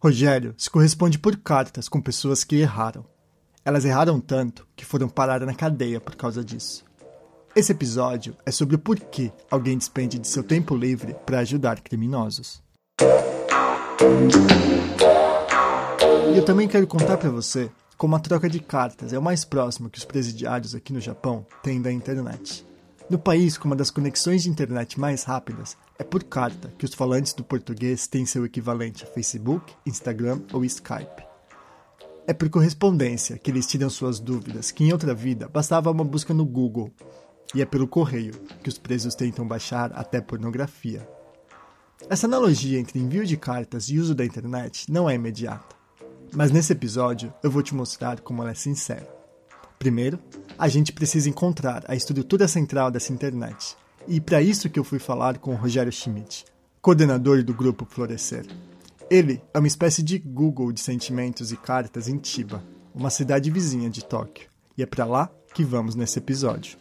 [0.00, 3.04] Rogério se corresponde por cartas com pessoas que erraram.
[3.64, 6.84] Elas erraram tanto que foram parar na cadeia por causa disso.
[7.54, 12.62] Esse episódio é sobre o porquê alguém despende de seu tempo livre para ajudar criminosos.
[16.32, 19.44] E eu também quero contar para você como a troca de cartas é o mais
[19.44, 22.67] próximo que os presidiários aqui no Japão têm da internet.
[23.10, 26.92] No país com uma das conexões de internet mais rápidas, é por carta que os
[26.92, 31.26] falantes do português têm seu equivalente a Facebook, Instagram ou Skype.
[32.26, 36.34] É por correspondência que eles tiram suas dúvidas, que em outra vida bastava uma busca
[36.34, 36.92] no Google.
[37.54, 41.08] E é pelo correio que os presos tentam baixar até pornografia.
[42.10, 45.74] Essa analogia entre envio de cartas e uso da internet não é imediata.
[46.34, 49.17] Mas nesse episódio eu vou te mostrar como ela é sincera.
[49.78, 50.18] Primeiro,
[50.58, 53.76] a gente precisa encontrar a estrutura central dessa internet.
[54.08, 56.44] E para isso que eu fui falar com o Rogério Schmidt,
[56.80, 58.46] coordenador do grupo Florescer.
[59.10, 62.62] Ele é uma espécie de Google de sentimentos e cartas em Chiba,
[62.94, 64.48] uma cidade vizinha de Tóquio.
[64.76, 66.76] E é para lá que vamos nesse episódio.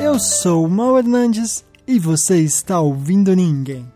[0.00, 3.93] Eu sou o Mal Hernandes e você está ouvindo Ninguém.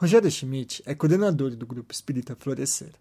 [0.00, 2.94] Rogério Schmidt é coordenador do Grupo Espírita Florescer.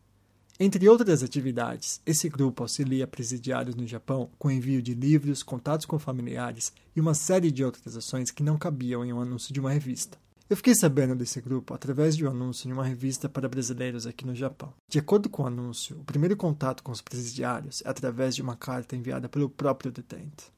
[0.60, 5.98] Entre outras atividades, esse grupo auxilia presidiários no Japão com envio de livros, contatos com
[5.98, 9.72] familiares e uma série de outras ações que não cabiam em um anúncio de uma
[9.72, 10.18] revista.
[10.50, 14.26] Eu fiquei sabendo desse grupo através de um anúncio em uma revista para brasileiros aqui
[14.26, 14.74] no Japão.
[14.90, 18.58] De acordo com o anúncio, o primeiro contato com os presidiários é através de uma
[18.58, 20.52] carta enviada pelo próprio detento.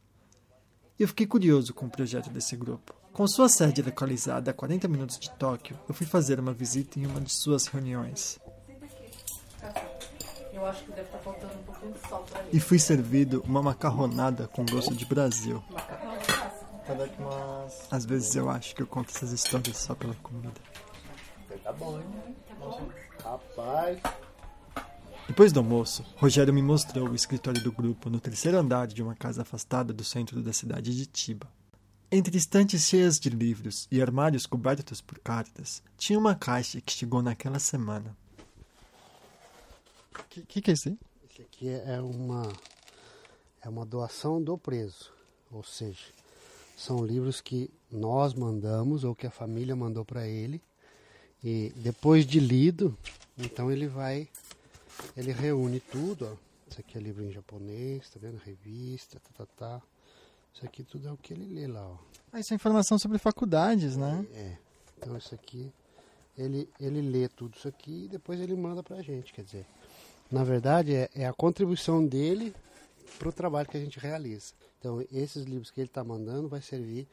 [0.98, 3.00] E eu fiquei curioso com o projeto desse grupo.
[3.14, 7.06] Com sua sede localizada a 40 minutos de Tóquio, eu fui fazer uma visita em
[7.06, 8.40] uma de suas reuniões.
[12.54, 15.62] E fui servido uma macarronada com gosto de Brasil.
[17.90, 20.62] Às vezes eu acho que eu conto essas histórias só pela comida.
[21.64, 22.36] Tá bom, hein?
[22.60, 22.82] Nossa,
[23.24, 24.00] rapaz.
[25.28, 29.16] Depois do almoço, Rogério me mostrou o escritório do grupo no terceiro andar de uma
[29.16, 31.48] casa afastada do centro da cidade de Chiba.
[32.14, 37.22] Entre estantes cheias de livros e armários cobertos por cartas, tinha uma caixa que chegou
[37.22, 38.18] naquela semana.
[40.20, 41.00] O que, que, que é isso aí?
[41.30, 42.52] Esse aqui é uma,
[43.62, 45.10] é uma doação do preso.
[45.50, 46.04] Ou seja,
[46.76, 50.62] são livros que nós mandamos ou que a família mandou para ele.
[51.42, 52.94] E depois de lido,
[53.38, 54.28] então ele vai,
[55.16, 56.26] ele reúne tudo.
[56.30, 56.36] Ó.
[56.70, 58.38] Isso aqui é livro em japonês, tá vendo?
[58.44, 59.82] Revista, tá, tá, tá.
[60.54, 61.98] Isso aqui tudo é o que ele lê lá, ó.
[62.32, 64.26] Ah, isso é informação sobre faculdades, né?
[64.34, 64.58] É.
[64.98, 65.72] Então isso aqui,
[66.38, 69.34] ele, ele lê tudo isso aqui e depois ele manda pra gente.
[69.34, 69.66] Quer dizer,
[70.32, 72.54] na verdade é, é a contribuição dele
[73.18, 74.54] pro trabalho que a gente realiza.
[74.80, 77.08] Então esses livros que ele está mandando vai servir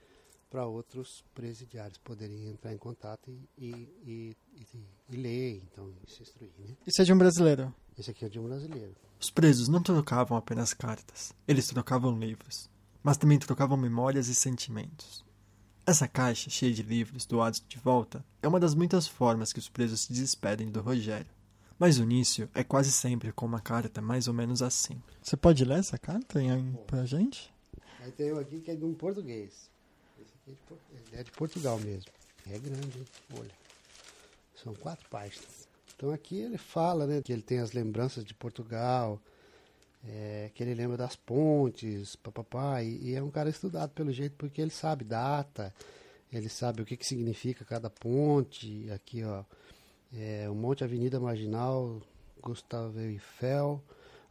[0.51, 4.67] para outros presidiários poderem entrar em contato e, e, e, e,
[5.11, 6.53] e ler, então e se instruir.
[6.59, 6.77] Né?
[6.87, 7.75] Isso é de um brasileiro.
[7.99, 8.95] Esse aqui é de um brasileiro.
[9.21, 12.71] Os presos não trocavam apenas cartas, eles trocavam livros,
[13.03, 15.25] mas também trocavam memórias e sentimentos.
[15.87, 19.69] Essa caixa, cheia de livros doados de volta, é uma das muitas formas que os
[19.69, 21.31] presos se despedem do Rogério.
[21.79, 25.01] Mas o início é quase sempre com uma carta mais ou menos assim.
[25.23, 27.55] Você pode ler essa carta em, pra gente?
[28.01, 29.71] Aí tem um aqui que é de um português.
[30.21, 30.59] Esse aqui
[30.93, 32.11] é de, é de Portugal mesmo.
[32.51, 33.05] É grande, hein?
[33.39, 33.51] Olha.
[34.63, 35.69] São quatro páginas.
[35.95, 39.21] Então aqui ele fala, né, que ele tem as lembranças de Portugal,
[40.07, 44.35] é, que ele lembra das pontes, papapá, e, e é um cara estudado pelo jeito
[44.37, 45.75] porque ele sabe data,
[46.33, 48.91] ele sabe o que, que significa cada ponte.
[48.91, 49.45] Aqui, ó,
[50.15, 52.01] é, o Monte Avenida Marginal,
[52.41, 53.83] Gustavo Eiffel.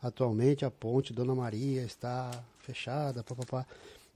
[0.01, 3.65] Atualmente a ponte Dona Maria está fechada, papapá.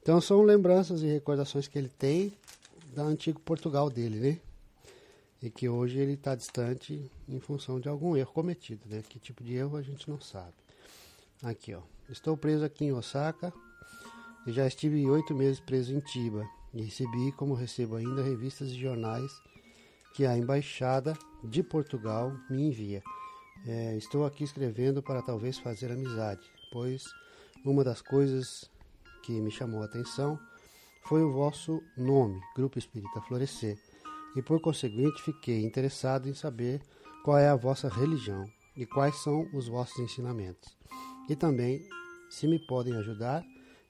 [0.01, 2.31] Então são lembranças e recordações que ele tem
[2.95, 4.39] da antigo Portugal dele, né?
[5.41, 9.01] E que hoje ele está distante em função de algum erro cometido, né?
[9.07, 10.53] Que tipo de erro a gente não sabe.
[11.43, 11.81] Aqui, ó.
[12.07, 13.51] Estou preso aqui em Osaka
[14.45, 16.47] e já estive oito meses preso em Chiba.
[16.73, 19.31] E recebi, como recebo ainda, revistas e jornais
[20.13, 23.01] que a Embaixada de Portugal me envia.
[23.65, 27.03] É, estou aqui escrevendo para talvez fazer amizade, pois
[27.65, 28.69] uma das coisas
[29.23, 30.39] que me chamou a atenção
[31.03, 33.77] foi o vosso nome, Grupo Espírita Florescer,
[34.35, 36.81] e por conseguinte fiquei interessado em saber
[37.23, 40.75] qual é a vossa religião e quais são os vossos ensinamentos.
[41.31, 41.81] E também,
[42.29, 43.41] se me podem ajudar,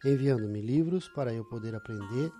[0.05, 2.31] enviando-me livros para eu poder aprender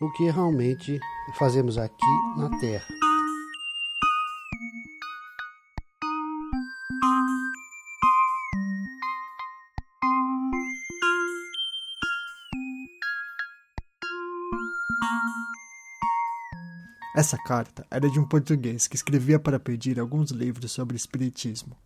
[0.00, 0.98] o que realmente
[1.38, 1.94] fazemos aqui
[2.36, 2.84] na Terra.
[17.14, 21.76] Essa carta era de um português que escrevia para pedir alguns livros sobre Espiritismo.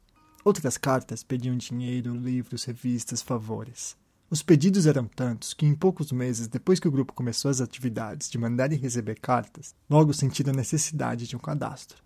[0.47, 3.97] Outras cartas pediam dinheiro, livros, revistas, favores.
[4.31, 8.31] Os pedidos eram tantos que, em poucos meses depois que o grupo começou as atividades
[8.31, 12.01] de mandar e receber cartas, logo sentiram a necessidade de um cadastro.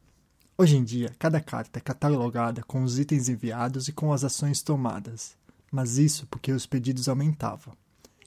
[0.57, 4.63] Hoje em dia, cada carta é catalogada com os itens enviados e com as ações
[4.63, 5.37] tomadas,
[5.71, 7.75] mas isso porque os pedidos aumentavam.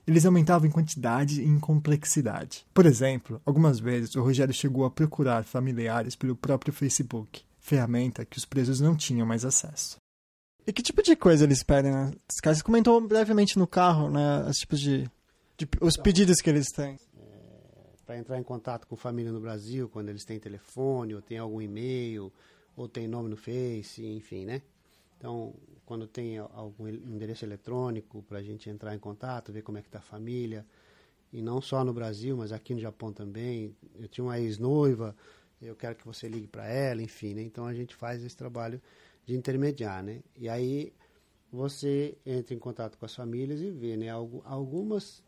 [0.06, 2.68] Eles aumentavam em quantidade e em complexidade.
[2.72, 8.38] Por exemplo, algumas vezes o Rogério chegou a procurar familiares pelo próprio Facebook, ferramenta que
[8.38, 10.03] os presos não tinham mais acesso.
[10.66, 12.12] E que tipo de coisa eles pedem, né?
[12.42, 14.46] Caras comentou brevemente no carro, né?
[14.50, 15.10] Os tipos de,
[15.58, 16.98] de os pedidos que eles têm.
[18.06, 21.62] Para entrar em contato com família no Brasil, quando eles têm telefone, ou tem algum
[21.62, 22.32] e-mail,
[22.76, 24.62] ou tem nome no Face, enfim, né?
[25.18, 25.54] Então,
[25.86, 29.88] quando tem algum endereço eletrônico para a gente entrar em contato, ver como é que
[29.88, 30.66] está a família,
[31.32, 33.76] e não só no Brasil, mas aqui no Japão também.
[34.00, 35.16] Eu tinha uma ex-noiva,
[35.66, 37.42] eu quero que você ligue para ela, enfim, né?
[37.42, 38.82] Então a gente faz esse trabalho
[39.26, 40.22] de intermediar, né?
[40.36, 40.94] E aí
[41.52, 44.10] você entra em contato com as famílias e vê, né?
[44.10, 45.24] Algumas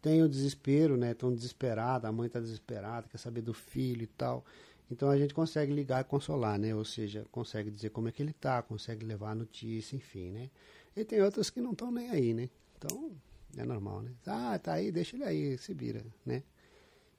[0.00, 1.12] têm o desespero, né?
[1.12, 4.44] Estão desesperadas, a mãe está desesperada, quer saber do filho e tal.
[4.90, 6.74] Então a gente consegue ligar e consolar, né?
[6.74, 10.50] Ou seja, consegue dizer como é que ele está, consegue levar a notícia, enfim, né?
[10.96, 12.48] E tem outras que não estão nem aí, né?
[12.78, 13.12] Então,
[13.56, 14.12] é normal, né?
[14.26, 16.42] Ah, tá aí, deixa ele aí, se vira, né?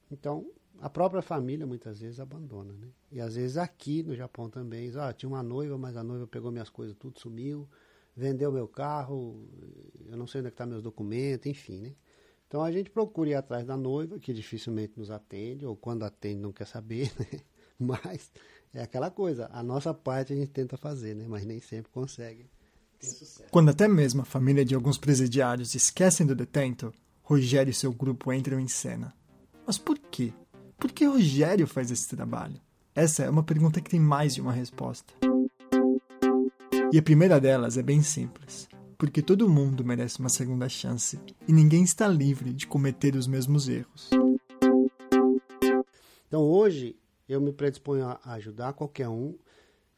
[0.10, 2.88] Então, a própria família muitas vezes abandona, né?
[3.12, 6.52] E às vezes aqui no Japão também, ah, tinha uma noiva, mas a noiva pegou
[6.52, 7.68] minhas coisas, tudo sumiu,
[8.16, 9.48] vendeu meu carro,
[10.06, 11.96] eu não sei onde é estão tá meus documentos, enfim, né?
[12.48, 16.40] Então a gente procura ir atrás da noiva, que dificilmente nos atende, ou quando atende
[16.40, 17.40] não quer saber, né?
[17.80, 18.32] Mas
[18.74, 21.26] é aquela coisa, a nossa parte a gente tenta fazer, né?
[21.28, 22.50] Mas nem sempre consegue.
[23.52, 26.92] Quando até mesmo a família de alguns presidiários esquecem do detento,
[27.22, 29.14] Rogério e seu grupo entram em cena.
[29.66, 30.34] Mas por quê?
[30.78, 32.62] Por que Rogério faz esse trabalho?
[32.94, 35.12] Essa é uma pergunta que tem mais de uma resposta.
[36.92, 38.70] E a primeira delas é bem simples.
[38.98, 43.68] Porque todo mundo merece uma segunda chance e ninguém está livre de cometer os mesmos
[43.68, 44.10] erros.
[46.28, 46.96] Então hoje
[47.28, 49.36] eu me predisponho a ajudar qualquer um,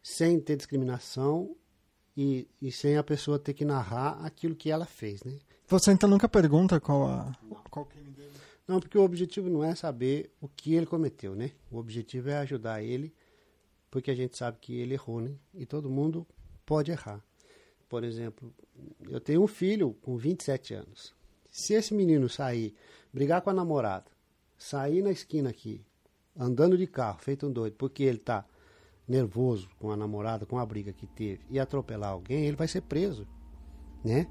[0.01, 1.55] sem ter discriminação
[2.15, 5.37] e, e sem a pessoa ter que narrar aquilo que ela fez, né?
[5.67, 7.31] Você então nunca pergunta qual a
[7.69, 8.31] qual crime dele?
[8.69, 11.53] Não, porque o objetivo não é saber o que ele cometeu, né?
[11.71, 13.11] O objetivo é ajudar ele,
[13.89, 15.31] porque a gente sabe que ele errou, né?
[15.55, 16.23] E todo mundo
[16.67, 17.19] pode errar.
[17.89, 18.53] Por exemplo,
[19.09, 21.15] eu tenho um filho com 27 anos.
[21.49, 22.75] Se esse menino sair,
[23.11, 24.05] brigar com a namorada,
[24.55, 25.83] sair na esquina aqui
[26.37, 28.45] andando de carro, feito um doido, porque ele está
[29.07, 32.81] nervoso com a namorada, com a briga que teve, e atropelar alguém, ele vai ser
[32.81, 33.27] preso,
[34.05, 34.27] né?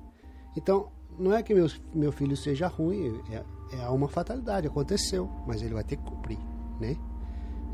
[0.56, 5.62] Então, não é que meu, meu filho seja ruim, é, é uma fatalidade, aconteceu, mas
[5.62, 6.38] ele vai ter que cumprir,
[6.80, 6.96] né?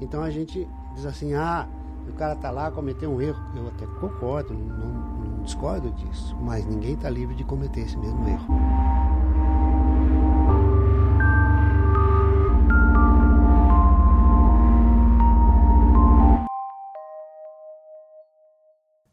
[0.01, 1.69] Então a gente diz assim, ah,
[2.09, 3.41] o cara tá lá, cometeu um erro.
[3.57, 8.29] Eu até concordo, não, não discordo disso, mas ninguém está livre de cometer esse mesmo
[8.29, 8.47] erro.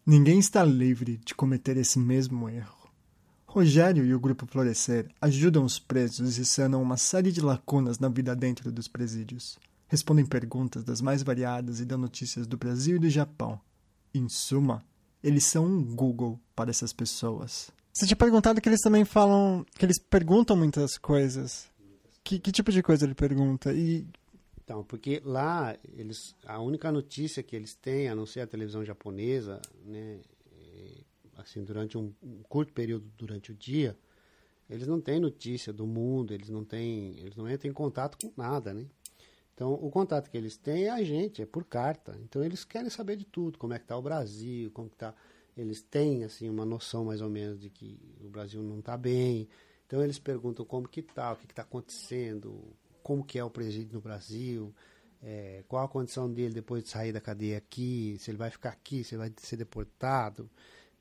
[0.06, 2.81] Ninguém está livre de cometer esse mesmo erro.
[3.52, 8.08] Rogério e o Grupo Florescer ajudam os presos e sanam uma série de lacunas na
[8.08, 9.60] vida dentro dos presídios.
[9.90, 13.60] Respondem perguntas das mais variadas e dão notícias do Brasil e do Japão.
[14.14, 14.82] Em suma,
[15.22, 17.70] eles são um Google para essas pessoas.
[17.92, 19.66] Você tinha perguntado que eles também falam.
[19.78, 21.70] que eles perguntam muitas coisas.
[22.24, 23.74] Que, que tipo de coisa ele pergunta?
[23.74, 24.08] E
[24.64, 28.86] então, porque lá eles, a única notícia que eles têm, a não ser a televisão
[28.86, 30.22] japonesa, né,
[31.42, 33.98] assim durante um, um, curto período durante o dia,
[34.70, 38.32] eles não têm notícia do mundo, eles não têm, eles não entram em contato com
[38.42, 38.86] nada, né?
[39.54, 42.18] Então, o contato que eles têm é a gente, é por carta.
[42.24, 45.14] Então, eles querem saber de tudo, como é que está o Brasil, como está
[45.56, 49.48] eles têm assim uma noção mais ou menos de que o Brasil não está bem.
[49.86, 52.64] Então eles perguntam como que está, o que está acontecendo,
[53.04, 54.74] como que é o presídio no Brasil,
[55.22, 58.70] é, qual a condição dele depois de sair da cadeia aqui, se ele vai ficar
[58.70, 60.50] aqui, se ele vai ser deportado,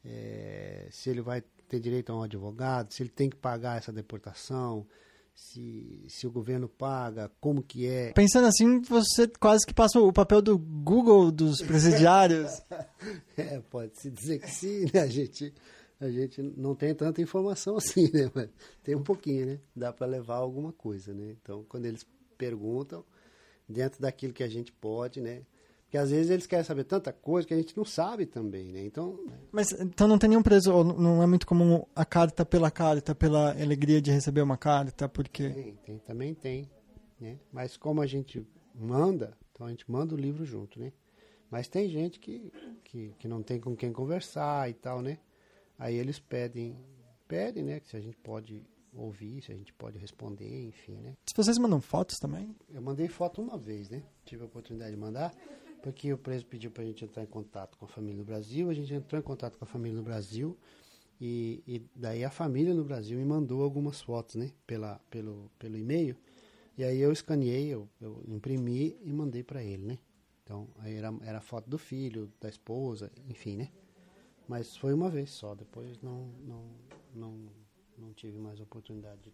[0.05, 3.93] é, se ele vai ter direito a um advogado, se ele tem que pagar essa
[3.93, 4.87] deportação,
[5.35, 8.13] se, se o governo paga, como que é.
[8.13, 12.51] Pensando assim, você quase que passa o papel do Google dos presidiários.
[13.37, 15.01] é, pode-se dizer que sim, né?
[15.01, 15.53] A gente
[16.01, 18.31] a gente não tem tanta informação assim, né?
[18.35, 18.49] Mas
[18.83, 19.61] tem um pouquinho, né?
[19.77, 21.37] Dá para levar alguma coisa, né?
[21.43, 22.07] Então, quando eles
[22.39, 23.05] perguntam,
[23.69, 25.43] dentro daquilo que a gente pode, né?
[25.91, 28.81] Porque às vezes eles querem saber tanta coisa que a gente não sabe também, né?
[28.81, 29.19] Então.
[29.27, 29.37] Né?
[29.51, 33.51] Mas então não tem nenhum preso, não é muito comum a carta pela carta, pela
[33.61, 35.51] alegria de receber uma carta, porque.
[35.51, 36.71] Tem, tem também tem.
[37.19, 37.41] né?
[37.53, 40.93] Mas como a gente manda, então a gente manda o livro junto, né?
[41.51, 42.53] Mas tem gente que,
[42.85, 45.19] que, que não tem com quem conversar e tal, né?
[45.77, 46.79] Aí eles pedem,
[47.27, 47.81] pedem, né?
[47.83, 51.17] Se a gente pode ouvir, se a gente pode responder, enfim, né?
[51.27, 52.55] Se vocês mandam fotos também?
[52.73, 54.05] Eu mandei foto uma vez, né?
[54.25, 55.35] Tive a oportunidade de mandar,
[55.83, 58.71] porque o preso pediu para a gente entrar em contato com a família no Brasil,
[58.71, 60.57] a gente entrou em contato com a família no Brasil,
[61.21, 64.51] e, e daí a família no Brasil me mandou algumas fotos, né?
[64.67, 66.17] Pela, pelo, pelo e-mail,
[66.77, 69.99] e aí eu escaneei, eu, eu imprimi e mandei para ele, né?
[70.43, 73.69] Então, aí era, era foto do filho, da esposa, enfim, né?
[74.49, 76.65] Mas foi uma vez só, depois não, não,
[77.15, 77.39] não,
[77.97, 79.33] não tive mais oportunidade de.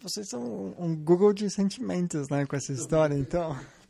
[0.00, 3.56] Vocês são um Google de sentimentos, né, com essa história, então.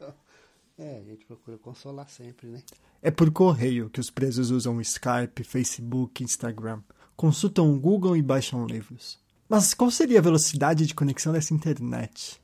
[0.82, 2.60] É, a gente procura consolar sempre, né?
[3.00, 6.82] É por correio que os presos usam Skype, Facebook, Instagram,
[7.14, 9.16] consultam o Google e baixam livros.
[9.48, 12.42] Mas qual seria a velocidade de conexão dessa internet?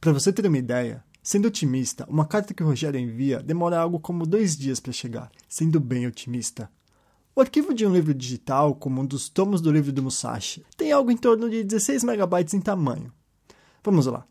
[0.00, 3.98] Para você ter uma ideia, sendo otimista, uma carta que o Rogério envia demora algo
[3.98, 6.70] como dois dias para chegar, sendo bem otimista.
[7.34, 10.92] O arquivo de um livro digital, como um dos tomos do livro do Musashi, tem
[10.92, 13.12] algo em torno de 16 megabytes em tamanho.
[13.82, 14.24] Vamos lá.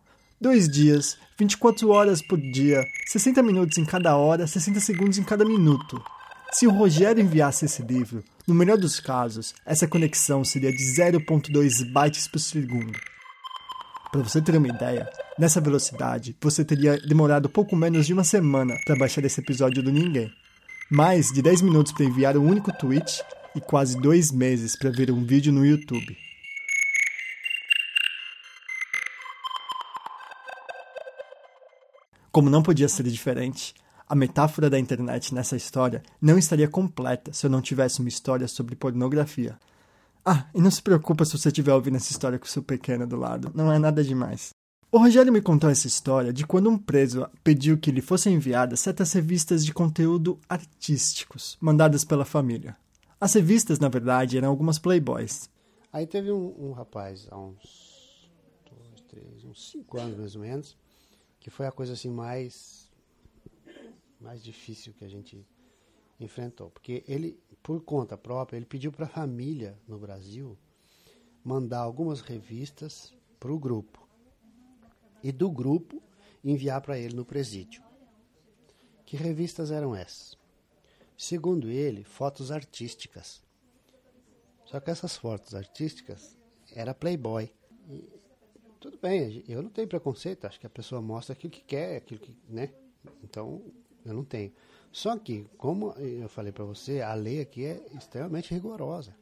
[0.44, 5.46] Dois dias, 24 horas por dia, 60 minutos em cada hora, 60 segundos em cada
[5.46, 6.04] minuto.
[6.52, 11.90] Se o Rogério enviasse esse livro, no melhor dos casos, essa conexão seria de 0.2
[11.94, 12.92] bytes por segundo.
[14.12, 15.10] Para você ter uma ideia,
[15.40, 19.94] nessa velocidade, você teria demorado pouco menos de uma semana para baixar esse episódio do
[19.94, 20.30] Ninguém
[20.92, 23.24] mais de 10 minutos para enviar um único tweet
[23.56, 26.18] e quase dois meses para ver um vídeo no YouTube.
[32.34, 33.76] Como não podia ser diferente,
[34.10, 38.48] a metáfora da internet nessa história não estaria completa se eu não tivesse uma história
[38.48, 39.56] sobre pornografia.
[40.26, 43.06] Ah, e não se preocupa se você estiver ouvindo essa história com o seu pequeno
[43.06, 44.50] do lado, não é nada demais.
[44.92, 48.80] O Rogério me contou essa história de quando um preso pediu que lhe fossem enviadas
[48.80, 52.76] certas revistas de conteúdo artísticos, mandadas pela família.
[53.22, 55.48] As revistas, na verdade, eram algumas Playboys.
[55.92, 58.28] Aí teve um, um rapaz, há uns
[58.68, 60.76] dois, três, uns cinco anos mais ou menos,
[61.44, 62.90] que foi a coisa assim mais,
[64.18, 65.46] mais difícil que a gente
[66.18, 66.72] enfrentou.
[66.72, 70.58] Porque ele, por conta própria, ele pediu para a família no Brasil
[71.44, 74.08] mandar algumas revistas para o grupo
[75.22, 76.02] e do grupo
[76.42, 77.84] enviar para ele no presídio.
[79.06, 80.38] Que revistas eram essas?
[81.18, 83.44] Segundo ele, fotos artísticas.
[84.64, 86.38] Só que essas fotos artísticas
[86.72, 87.54] era Playboy.
[88.84, 92.20] Tudo bem, eu não tenho preconceito, acho que a pessoa mostra aquilo que quer, aquilo
[92.20, 92.70] que, né?
[93.24, 93.62] Então,
[94.06, 94.52] eu não tenho.
[94.92, 99.16] Só que, como eu falei para você, a lei aqui é extremamente rigorosa.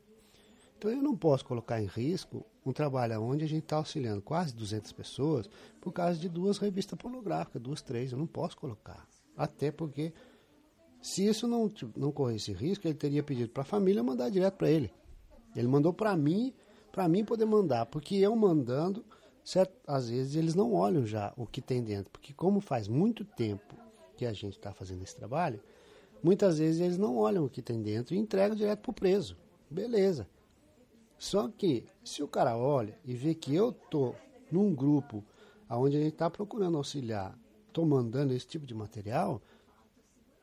[0.75, 4.51] Então eu não posso colocar em risco um trabalho onde a gente está auxiliando quase
[4.55, 5.47] 200 pessoas
[5.79, 8.11] por causa de duas revistas pornográficas, duas, três.
[8.11, 9.07] Eu não posso colocar.
[9.37, 10.11] Até porque,
[10.99, 14.71] se isso não, não corresse risco, ele teria pedido para a família mandar direto para
[14.71, 14.91] ele.
[15.55, 16.51] Ele mandou para mim,
[16.91, 19.05] para mim poder mandar, porque eu mandando,
[19.43, 23.23] certo, às vezes eles não olham já o que tem dentro, porque como faz muito
[23.23, 23.75] tempo
[24.15, 25.61] que a gente está fazendo esse trabalho,
[26.23, 29.37] muitas vezes eles não olham o que tem dentro e entregam direto para o preso.
[29.69, 30.27] Beleza.
[31.17, 34.15] Só que se o cara olha e vê que eu tô
[34.51, 35.23] num grupo
[35.69, 39.41] onde a gente está procurando auxiliar, estou mandando esse tipo de material,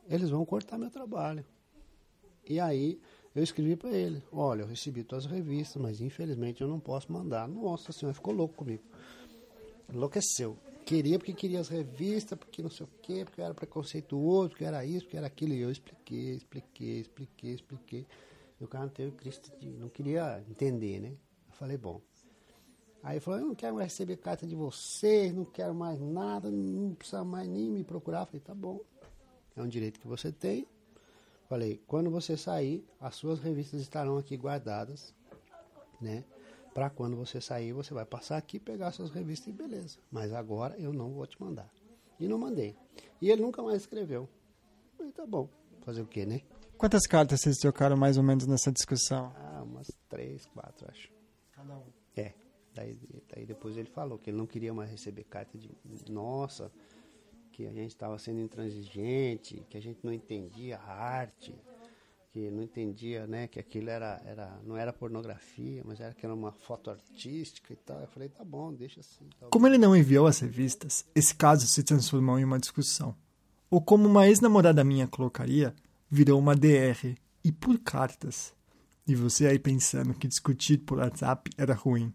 [0.08, 1.44] eles vão cortar meu trabalho.
[2.48, 3.00] E aí
[3.38, 7.46] eu escrevi para ele, olha, eu recebi tuas revistas, mas infelizmente eu não posso mandar.
[7.46, 8.82] Nossa senhora, ficou louco comigo.
[9.92, 10.58] Enlouqueceu.
[10.84, 14.84] Queria porque queria as revistas, porque não sei o quê, porque era preconceituoso, porque era
[14.84, 15.52] isso, porque era aquilo.
[15.52, 18.06] E eu expliquei, expliquei, expliquei, expliquei.
[18.60, 21.10] E o cara não teve Cristo, de, não queria entender, né?
[21.46, 22.00] Eu falei, bom.
[23.04, 26.92] Aí falou, eu não quero mais receber carta de vocês, não quero mais nada, não
[26.94, 28.22] precisa mais nem me procurar.
[28.22, 28.80] Eu falei, tá bom,
[29.54, 30.66] é um direito que você tem.
[31.48, 35.14] Falei, quando você sair, as suas revistas estarão aqui guardadas,
[35.98, 36.22] né?
[36.74, 39.98] Para quando você sair, você vai passar aqui, pegar suas revistas e beleza.
[40.12, 41.72] Mas agora eu não vou te mandar.
[42.20, 42.76] E não mandei.
[43.20, 44.28] E ele nunca mais escreveu.
[44.96, 45.48] Falei, tá bom,
[45.80, 46.42] fazer o quê, né?
[46.76, 49.32] Quantas cartas vocês trocaram mais ou menos nessa discussão?
[49.34, 51.10] Ah, umas três, quatro, acho.
[51.52, 51.86] Cada um.
[52.14, 52.34] É.
[52.74, 52.96] Daí,
[53.34, 55.72] daí depois ele falou que ele não queria mais receber carta de
[56.08, 56.70] nossa,
[57.58, 61.52] que a gente estava sendo intransigente, que a gente não entendia a arte,
[62.30, 66.32] que não entendia, né, que aquilo era, era não era pornografia, mas era que era
[66.32, 68.00] uma foto artística e tal.
[68.00, 69.28] Eu falei, tá bom, deixa assim.
[69.40, 73.12] Tá como ele não enviou as revistas, esse caso se transformou em uma discussão.
[73.68, 75.74] Ou como uma ex-namorada minha colocaria,
[76.08, 78.54] virou uma DR e por cartas.
[79.04, 82.14] E você aí pensando que discutir por WhatsApp era ruim.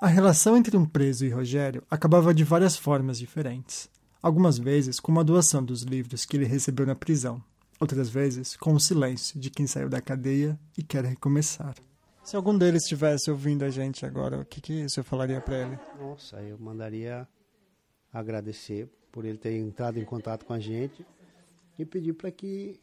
[0.00, 3.88] A relação entre um preso e Rogério acabava de várias formas diferentes.
[4.20, 7.42] Algumas vezes com uma doação dos livros que ele recebeu na prisão,
[7.80, 11.74] outras vezes com o silêncio de quem saiu da cadeia e quer recomeçar.
[12.24, 15.78] Se algum deles estivesse ouvindo a gente agora, o que, que você falaria para ele?
[15.98, 17.28] Nossa, eu mandaria
[18.12, 21.06] agradecer por ele ter entrado em contato com a gente
[21.78, 22.80] e pedir para que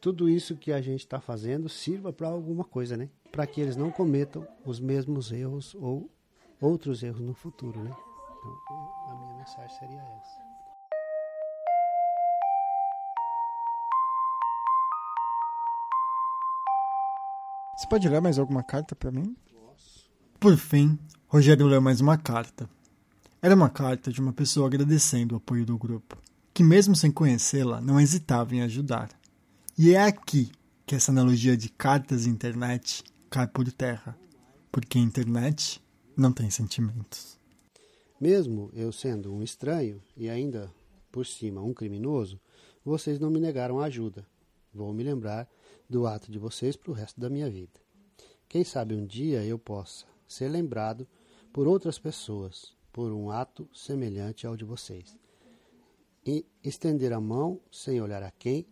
[0.00, 3.08] tudo isso que a gente está fazendo sirva para alguma coisa, né?
[3.32, 6.13] Para que eles não cometam os mesmos erros ou
[6.64, 7.90] outros erros no futuro, né?
[8.40, 10.44] Então, a minha mensagem seria essa.
[17.76, 19.36] Você pode ler mais alguma carta para mim?
[20.40, 22.68] Por fim, Rogério leu mais uma carta.
[23.42, 26.16] Era uma carta de uma pessoa agradecendo o apoio do grupo,
[26.54, 29.10] que mesmo sem conhecê-la, não hesitava em ajudar.
[29.76, 30.50] E é aqui
[30.86, 34.16] que essa analogia de cartas e internet cai por terra,
[34.72, 35.83] porque a internet
[36.16, 37.38] não tem sentimentos.
[38.20, 40.72] Mesmo eu sendo um estranho e ainda
[41.10, 42.40] por cima um criminoso,
[42.84, 44.26] vocês não me negaram ajuda.
[44.72, 45.48] Vou me lembrar
[45.88, 47.80] do ato de vocês para o resto da minha vida.
[48.48, 51.06] Quem sabe um dia eu possa ser lembrado
[51.52, 55.16] por outras pessoas por um ato semelhante ao de vocês.
[56.24, 58.66] E estender a mão sem olhar a quem,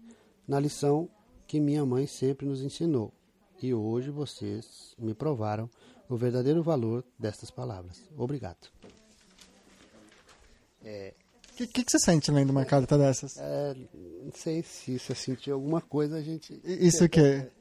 [0.47, 1.11] na lição
[1.47, 3.13] que minha mãe sempre nos ensinou.
[3.61, 5.69] E hoje vocês me provaram
[6.13, 8.03] o verdadeiro valor destas palavras.
[8.17, 8.69] Obrigado.
[8.85, 11.15] O é,
[11.57, 13.39] que, que, que, você sente lendo uma carta dessas?
[13.39, 16.61] É, não sei se você sentiu alguma coisa, a gente.
[16.65, 17.51] Isso que é?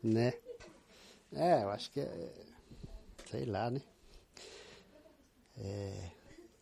[0.00, 0.32] Né?
[1.32, 2.32] É, eu acho que é.
[3.28, 3.82] Sei lá, né?
[5.58, 6.10] É,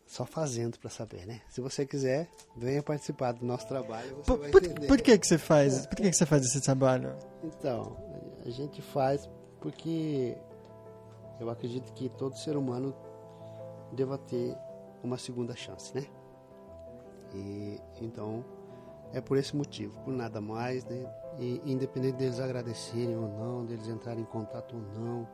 [0.07, 1.43] só fazendo para saber, né?
[1.51, 4.17] Se você quiser, venha participar do nosso trabalho.
[4.25, 5.87] Por, por, por, que que você faz?
[5.87, 7.15] Por que que você faz esse trabalho?
[7.45, 7.95] Então,
[8.43, 9.29] a gente faz
[9.61, 10.35] porque
[11.41, 12.95] eu acredito que todo ser humano
[13.93, 14.57] deva ter
[15.03, 16.07] uma segunda chance, né?
[17.35, 18.45] E então
[19.13, 21.07] é por esse motivo, por nada mais, né?
[21.39, 25.29] E independente deles agradecerem ou não, deles entrarem em contato ou não,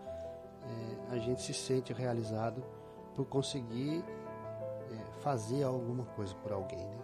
[0.63, 2.63] é, a gente se sente realizado
[3.15, 4.05] por conseguir
[4.91, 6.99] é, fazer alguma coisa por alguém, né?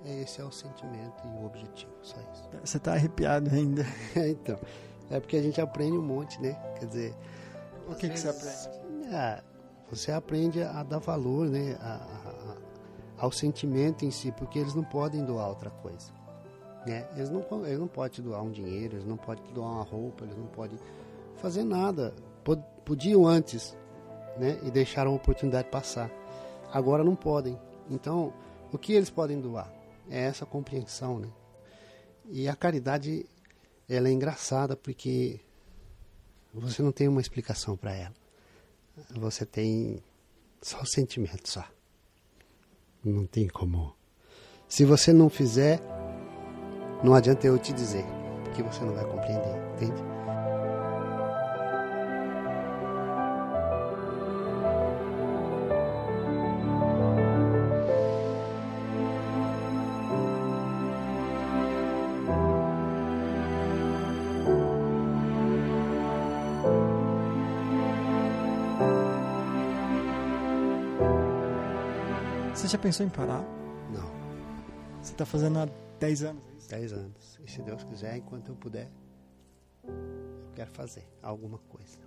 [0.00, 2.48] Então, esse é o sentimento e o objetivo, só isso.
[2.64, 3.84] Você está arrepiado ainda.
[4.16, 4.58] então,
[5.10, 6.54] é porque a gente aprende um monte, né?
[6.78, 7.14] Quer dizer,
[7.90, 9.14] o que, que você aprende?
[9.14, 9.42] É,
[9.90, 12.56] você aprende a dar valor né, a, a,
[13.18, 16.12] ao sentimento em si, porque eles não podem doar outra coisa.
[16.86, 17.06] Né?
[17.16, 19.82] Eles, não, eles não podem te doar um dinheiro, eles não podem te doar uma
[19.82, 20.78] roupa, eles não podem
[21.36, 22.14] fazer nada.
[22.84, 23.76] Podiam antes
[24.36, 26.10] né, e deixaram a oportunidade passar.
[26.72, 27.58] Agora não podem.
[27.90, 28.32] Então,
[28.72, 29.70] o que eles podem doar?
[30.08, 31.18] É essa compreensão.
[31.18, 31.28] Né?
[32.26, 33.26] E a caridade
[33.88, 35.40] ela é engraçada porque
[36.52, 38.14] você não tem uma explicação para ela.
[39.10, 40.02] Você tem
[40.60, 41.64] só o sentimento só.
[43.04, 43.94] Não tem como.
[44.68, 45.80] Se você não fizer,
[47.02, 48.04] não adianta eu te dizer,
[48.44, 50.19] porque você não vai compreender, entende?
[72.70, 73.42] Já pensou em parar?
[73.92, 74.08] Não.
[75.02, 76.66] Você está fazendo há 10 anos?
[76.68, 77.40] 10 é anos.
[77.44, 78.88] E se Deus quiser, enquanto eu puder,
[79.82, 81.98] eu quero fazer alguma coisa.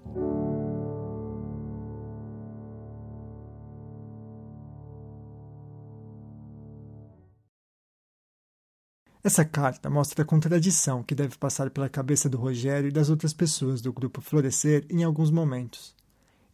[9.21, 13.34] Essa carta mostra a contradição que deve passar pela cabeça do Rogério e das outras
[13.34, 15.93] pessoas do grupo Florescer em alguns momentos.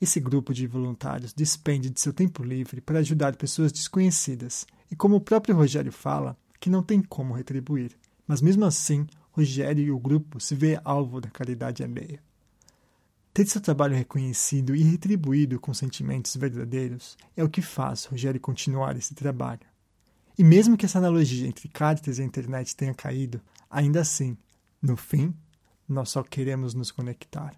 [0.01, 5.17] Esse grupo de voluntários despende de seu tempo livre para ajudar pessoas desconhecidas e, como
[5.17, 7.91] o próprio Rogério fala, que não tem como retribuir.
[8.25, 12.21] Mas mesmo assim, Rogério e o grupo se vê alvo da caridade alheia.
[13.33, 18.95] Ter seu trabalho reconhecido e retribuído com sentimentos verdadeiros é o que faz Rogério continuar
[18.95, 19.67] esse trabalho.
[20.37, 24.37] E mesmo que essa analogia entre cartas e a internet tenha caído, ainda assim,
[24.81, 25.33] no fim,
[25.87, 27.53] nós só queremos nos conectar.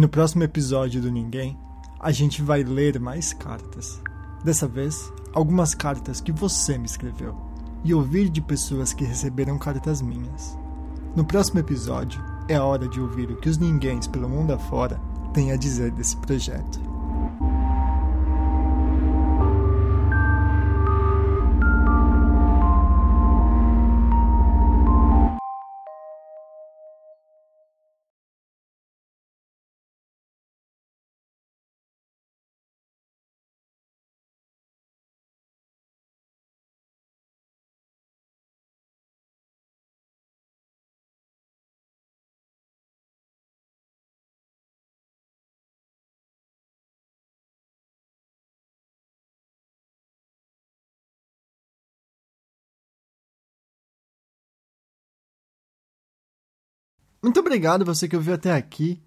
[0.00, 1.58] No próximo episódio do Ninguém,
[2.00, 4.00] a gente vai ler mais cartas.
[4.42, 7.36] Dessa vez, algumas cartas que você me escreveu
[7.84, 10.56] e ouvir de pessoas que receberam cartas minhas.
[11.14, 14.98] No próximo episódio, é hora de ouvir o que os ninguéms pelo mundo afora
[15.34, 16.89] tem a dizer desse projeto.
[57.22, 59.00] Muito obrigado você que ouviu até aqui.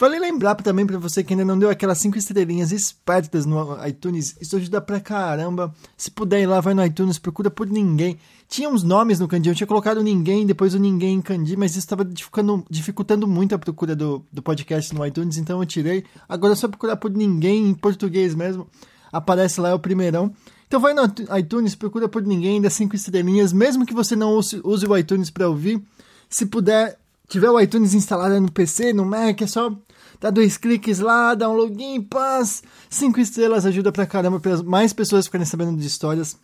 [0.00, 4.34] Vale lembrar também para você que ainda não deu aquelas cinco estrelinhas espertas no iTunes,
[4.40, 5.74] isso ajuda pra caramba.
[5.94, 8.18] Se puder ir lá, vai no iTunes, procura por ninguém.
[8.48, 11.72] Tinha uns nomes no Candy, eu tinha colocado ninguém, depois o ninguém em Candy, mas
[11.72, 16.02] isso estava dificultando, muito a procura do, do podcast no iTunes, então eu tirei.
[16.26, 18.66] Agora é só procurar por ninguém em português mesmo.
[19.12, 20.34] Aparece lá, é o primeirão.
[20.66, 21.02] Então vai no
[21.38, 25.28] iTunes, procura por ninguém, dá cinco estrelinhas, mesmo que você não use, use o iTunes
[25.28, 25.82] para ouvir.
[26.26, 26.98] Se puder,
[27.30, 29.72] tiver o iTunes instalado no PC, no Mac, é só
[30.20, 34.92] dar dois cliques lá, dar um login, paz, cinco estrelas, ajuda pra caramba para mais
[34.92, 36.36] pessoas ficarem sabendo de histórias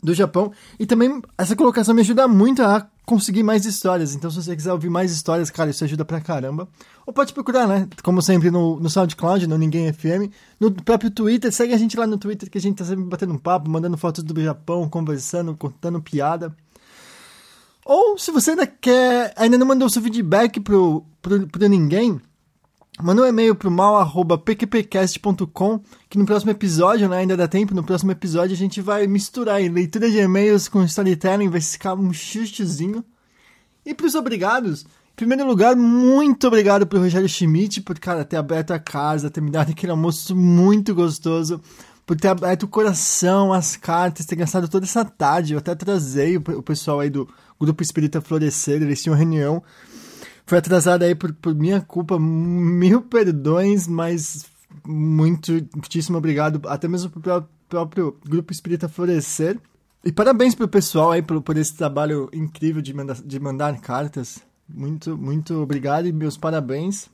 [0.00, 0.52] do Japão.
[0.78, 4.14] E também essa colocação me ajuda muito a conseguir mais histórias.
[4.14, 6.68] Então, se você quiser ouvir mais histórias, cara, isso ajuda pra caramba.
[7.04, 7.88] Ou pode procurar, né?
[8.02, 11.52] Como sempre, no, no SoundCloud, no Ninguém FM, no próprio Twitter.
[11.52, 13.96] Segue a gente lá no Twitter, que a gente tá sempre batendo um papo, mandando
[13.96, 16.54] fotos do Japão, conversando, contando piada.
[17.88, 22.20] Ou se você ainda quer, ainda não mandou seu feedback pro, pro, pro ninguém,
[23.00, 28.12] manda um e-mail pro mal.pqpcast.com que no próximo episódio, né, ainda dá tempo, no próximo
[28.12, 33.02] episódio a gente vai misturar leitura de e-mails com storytelling, vai ficar um chuchuzinho.
[33.86, 38.72] E pros obrigados, em primeiro lugar, muito obrigado pro Rogério Schmidt por, cara, ter aberto
[38.72, 41.58] a casa, ter me dado aquele almoço muito gostoso,
[42.08, 45.52] por ter aberto o coração, as cartas, ter gastado toda essa tarde.
[45.52, 47.28] Eu até trazei o, pessoal aí do
[47.60, 49.62] Grupo Espírita Florescer, eles tinham reunião.
[50.46, 54.46] Foi atrasada aí por, por minha culpa, mil perdões, mas
[54.86, 59.60] muito, muitíssimo obrigado, até mesmo pro próprio Grupo Espírita Florescer.
[60.02, 64.38] E parabéns pro pessoal aí por, por esse trabalho incrível de, manda, de mandar cartas.
[64.66, 67.10] Muito, muito obrigado e meus parabéns.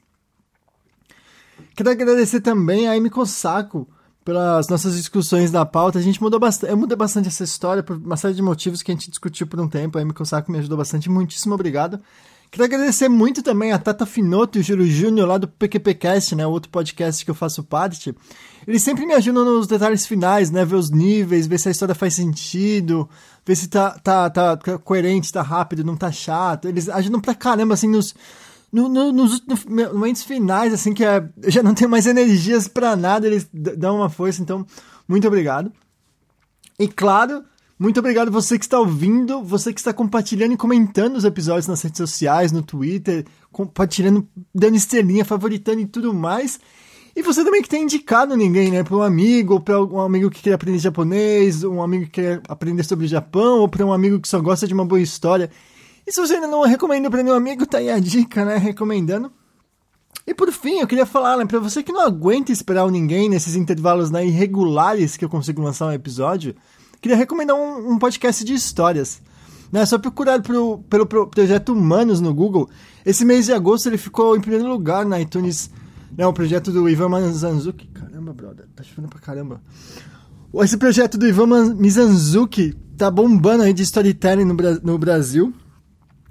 [1.74, 3.88] Quero agradecer também a Amy Saco
[4.24, 5.98] pelas nossas discussões da pauta.
[5.98, 8.90] A gente mudou bastante, eu mudei bastante essa história por uma série de motivos que
[8.90, 9.98] a gente discutiu por um tempo.
[9.98, 11.10] A Saco me ajudou bastante.
[11.10, 12.00] Muitíssimo obrigado.
[12.50, 16.46] Quero agradecer muito também a Tata Finoto e o Júlio Júnior lá do PQPcast, né,
[16.46, 18.14] o outro podcast que eu faço parte.
[18.64, 21.96] Eles sempre me ajudam nos detalhes finais, né, ver os níveis, ver se a história
[21.96, 23.08] faz sentido,
[23.44, 26.68] ver se tá, tá, tá coerente, tá rápido, não tá chato.
[26.68, 28.14] Eles ajudam pra caramba, assim, nos,
[28.74, 29.40] no, no, nos,
[29.92, 33.98] momentos finais, assim, que é, eu já não tenho mais energias para nada, eles dão
[33.98, 34.66] uma força, então,
[35.06, 35.72] muito obrigado.
[36.76, 37.44] E claro,
[37.78, 41.82] muito obrigado você que está ouvindo, você que está compartilhando e comentando os episódios nas
[41.82, 46.58] redes sociais, no Twitter, compartilhando, dando estrelinha, favoritando e tudo mais.
[47.14, 48.82] E você também que tem indicado ninguém, né?
[48.82, 52.82] Para um amigo, para um amigo que quer aprender japonês, um amigo que quer aprender
[52.82, 55.48] sobre o Japão, ou para um amigo que só gosta de uma boa história.
[56.06, 58.56] E se você ainda não recomenda para meu amigo, tá aí a dica, né?
[58.56, 59.32] Recomendando.
[60.26, 63.54] E por fim, eu queria falar, né, para você que não aguenta esperar ninguém nesses
[63.56, 66.54] intervalos né, irregulares que eu consigo lançar um episódio,
[67.00, 69.20] queria recomendar um, um podcast de histórias.
[69.70, 72.70] Né, é só procurar pro, pelo pro projeto Humanos no Google.
[73.04, 75.70] Esse mês de agosto ele ficou em primeiro lugar na iTunes.
[76.16, 77.88] Né, o projeto do Ivan Mizanzuki.
[77.88, 79.60] Caramba, brother, tá chovendo pra caramba.
[80.62, 85.52] Esse projeto do Ivan Mizanzuki tá bombando aí de storytelling no, no Brasil.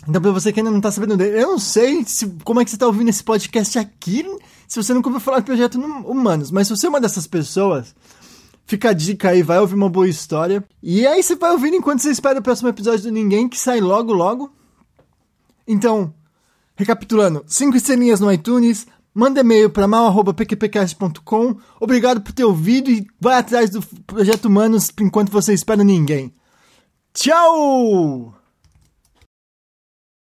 [0.07, 2.65] Então, pra você que ainda não tá sabendo dele, eu não sei se, como é
[2.65, 4.25] que você tá ouvindo esse podcast aqui,
[4.67, 7.95] se você nunca ouviu falar do projeto Humanos, mas se você é uma dessas pessoas,
[8.65, 10.63] Fica a dica aí, vai ouvir uma boa história.
[10.81, 13.81] E aí você vai ouvir enquanto você espera o próximo episódio do Ninguém, que sai
[13.81, 14.53] logo, logo.
[15.67, 16.13] Então,
[16.75, 21.57] recapitulando, cinco estrelinhas no iTunes, manda e-mail para mal.pqpcast.com.
[21.79, 26.33] Obrigado por ter ouvido e vai atrás do Projeto Humanos enquanto você espera ninguém.
[27.13, 28.42] Tchau!